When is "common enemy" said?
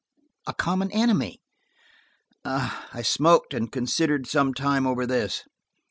0.55-1.43